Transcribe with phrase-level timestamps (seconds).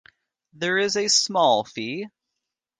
[0.53, 2.07] There is a small fee.